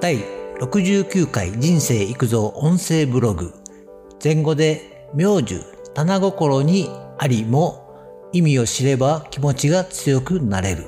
[0.00, 0.16] 第
[0.60, 3.52] 69回人生育造音声ブログ。
[4.24, 6.88] 前後で名樹棚心に
[7.18, 10.86] ありも意味を知れば気持ちが強くなれる。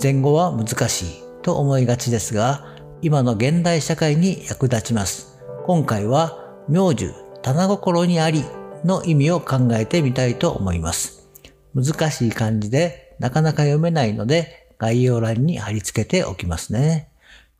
[0.00, 2.64] 前後は難しいと思いがちですが
[3.02, 5.40] 今の現代社会に役立ちます。
[5.66, 6.38] 今回は
[6.68, 8.44] 名樹棚心にあり
[8.84, 11.28] の意味を考えてみたいと思います。
[11.74, 17.10] 難しい漢字でなかなか読めないので概要欄に貼り付けておきますね。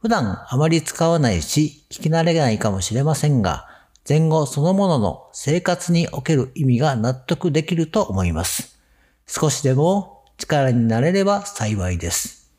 [0.07, 3.67] 普段あまり使わないし聞き慣れないかもしれませんが、
[4.09, 8.79] 前後そのものの生活における意味が納得できると思います。
[9.27, 12.53] 少しでも力になれれば幸いです。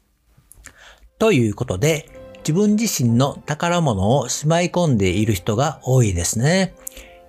[1.19, 6.75] ということで、自分自身の宝物をしまい込んでいる人が多いですね。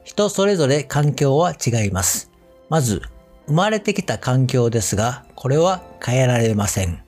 [0.02, 2.32] 人それぞれ環境は違います。
[2.68, 3.02] まず、
[3.46, 7.04] 生まれてきた環境ですが、これは変えられません。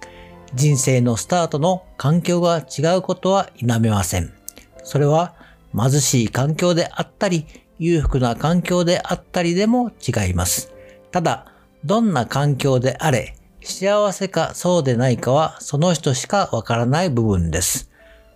[0.55, 4.33] 人生のスタートの環境が違うことは否めません。
[4.83, 5.35] それは
[5.77, 7.47] 貧しい環境であったり、
[7.79, 10.73] 裕福な環境であったりでも違います。
[11.13, 11.47] ただ、
[11.85, 17.91] どんな環境であれ、幸せかそうでないかはその人しかわからない部分です。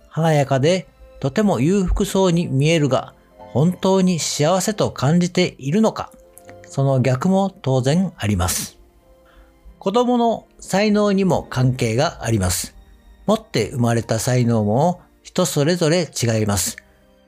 [0.09, 0.87] 華やかで
[1.19, 6.11] とても裕福そうに見えるが、本当に幸せと感じているのか、
[6.67, 8.77] その逆も当然あります。
[9.79, 12.75] 子供の才能にも関係があります。
[13.27, 16.77] 持って生まれた才能も人それぞれ違います。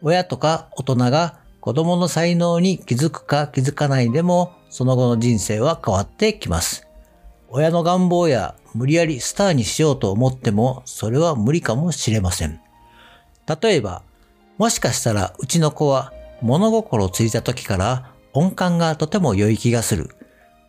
[0.01, 6.87] 親とか大人が子供の才能に気づくか気づかないでもその後の人生は変わってきます。
[7.49, 12.59] 親の願望や無理やりスターにしようと思ってもそれは無理かもしれません。
[13.61, 14.01] 例えば、
[14.57, 20.16] もしかしたらうちの子は物心ついた時から音感がとても良い気がする。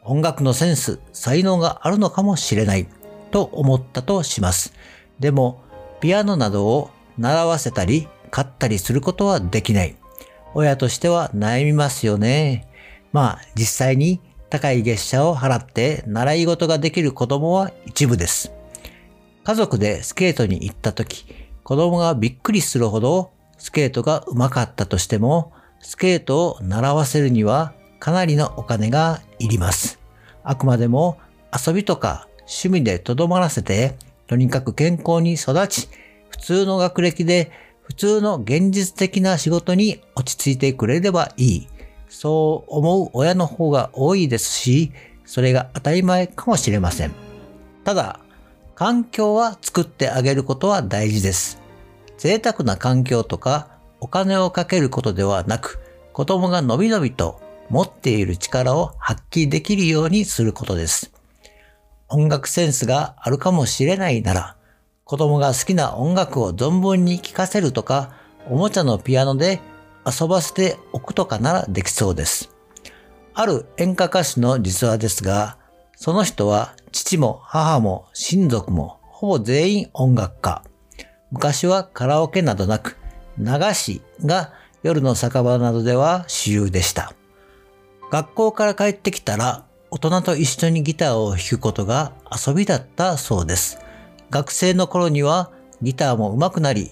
[0.09, 2.89] 音楽のセンス、才能があるのかもしれない
[3.31, 4.73] と思ったとします。
[5.21, 5.63] でも、
[6.01, 9.97] ピアノなどを習わせたり、買ったりすることはできない。
[10.55, 12.69] 親としては悩みますよね。
[13.13, 18.53] まあ、実際に高い月謝を払って習い事ができる子供は一部です。
[19.45, 21.27] 家族でスケートに行った時、
[21.65, 29.98] 子供がびっくりするほどスケートが上手かったとしても、スケートを習わせるにはかなりのお金がいります。
[30.49, 31.19] あくまでも
[31.55, 35.89] 遊びとか趣味でとどまらせて、とにかく健康に育ち、
[36.31, 41.69] 普通の学歴で普通の現実的な仕事に落ち着いてくれればいい。
[42.09, 44.93] そう思う親の方が多いですし、
[45.27, 47.13] それが当たり前かもしれません。
[47.85, 48.21] ただ、
[48.75, 51.61] 環境は作ってあげることは大事です。
[52.17, 53.69] 贅沢な環境とか
[54.01, 55.79] お金をかけることではなく、
[56.15, 57.39] 子供がのびのびと
[57.71, 61.13] 持っている力を発揮できるようにすることです。
[62.09, 64.57] 音楽センスがあるかもしれないなら、
[65.05, 68.13] 子供が好きな音楽を存分に聴かせるとか、
[68.51, 69.61] おもちゃのピアノで
[70.07, 72.51] 遊ばせておくとかならできそうです。
[73.35, 75.59] ある演歌歌手の実話ですが、
[75.97, 80.63] その人は父も母も親族もほぼ全員音楽家。
[81.31, 82.97] 昔はカラオケなどなく、
[83.39, 84.53] 流しが
[84.83, 87.18] 夜の酒場などでは主流でした。
[88.11, 92.13] 学校から帰ってきたら大人と一緒にギターを弾くことが
[92.47, 93.79] 遊びだったそうです。
[94.31, 95.51] 学生の頃には
[95.83, 96.91] ギターも上手くなり、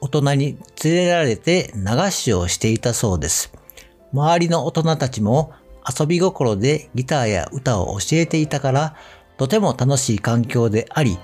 [0.00, 3.52] 大人に連れられて流しをしていたそうです。
[4.12, 5.52] 周りの大人たちも
[5.88, 8.96] 遊び心でギターや歌を教えていたから、
[9.38, 11.18] とても楽しい環境であり、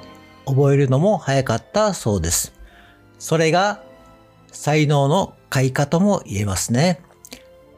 [0.47, 2.53] 覚えるのも早かったそうです。
[3.19, 3.83] それが
[4.51, 7.01] 才能の開花とも言えますね。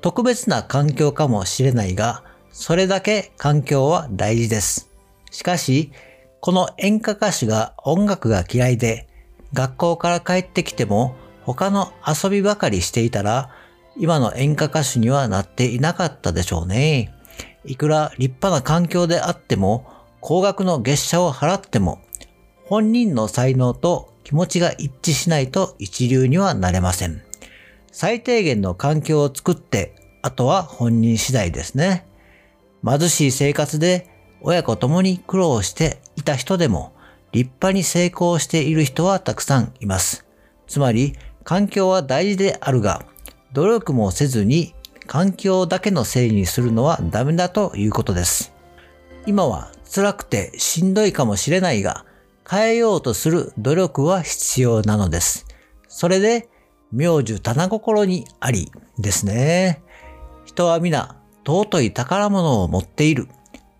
[0.04, 4.90] 特別な環境かもしれないが、それだけ環境は大事です。
[5.30, 5.92] しかし、
[6.42, 9.08] この演歌歌手が音楽が嫌いで、
[9.54, 13.48] 学校から帰ってきても他の遊びばかりしていたら、
[13.96, 17.14] 今の演歌歌手にはなっていなかったでしょうね。
[17.64, 19.86] いくら立派な環境であっても、
[20.20, 21.98] 高額の月謝を払っても、
[22.66, 27.22] 本人の才能と気持ちが一致しないと一流にはなれません。
[27.96, 32.04] 最低限の環境を作って、あとは本人次第ですね。
[32.84, 34.10] 貧しい生活で
[34.40, 36.92] 親子共に苦労していた人でも
[37.30, 40.26] 立派に成功している人はたくさんいます。
[40.66, 41.14] つまり
[41.44, 43.06] 環境は大事であるが
[43.52, 44.74] 努力もせずに
[45.06, 48.52] 環境だけのせいにするのはダメだということです。
[49.24, 52.04] 今は辛くてしんどいかもしれないが
[52.50, 55.46] 変えようとする努力は必要なのです。
[55.86, 56.48] それで
[56.94, 58.70] 妙樹棚心にあり
[59.00, 59.82] ですね。
[60.44, 63.26] 人は皆尊い宝物を持っている。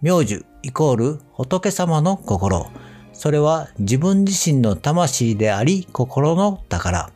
[0.02, 2.66] 妙樹イコール仏様の心。
[3.12, 7.12] それは自分自身の魂であり心の宝。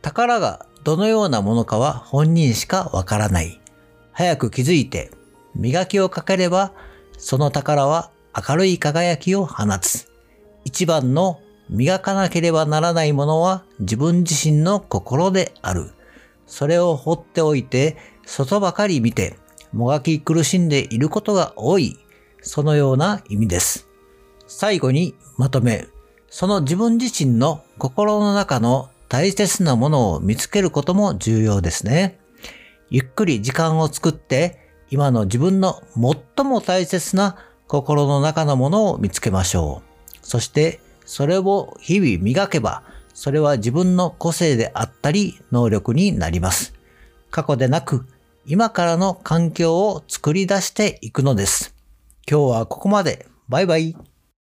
[0.00, 3.60] 宝がどのようなものかは本人しかわからない。
[4.12, 5.10] 早く気づいて
[5.54, 6.72] 磨きをかければ
[7.18, 8.10] その宝は
[8.48, 10.10] 明るい輝きを放つ。
[10.64, 15.92] 一番の磨かなければならないものは自分自身の心である。
[16.46, 19.36] それを放っておいて外ばかり見て
[19.72, 21.96] もがき苦しんでいることが多い。
[22.40, 23.88] そのような意味です。
[24.46, 25.86] 最後にまとめ。
[26.30, 32.18] その自分自身の心の中の大切なものを見つけることも重要ですね。
[32.90, 34.60] ゆっくり時間を作って
[34.90, 35.82] 今の自分の
[36.36, 37.36] 最も大切な
[37.66, 40.18] 心の中のものを見つけましょう。
[40.22, 42.82] そしてそれを日々磨けば
[43.14, 46.74] それは自分の個性であったり能力になります。
[47.30, 48.06] 過去でなく
[48.44, 51.74] 今からの環境を作り出していくのです。
[52.30, 53.26] 今日はここまで。
[53.48, 53.96] バイバイ。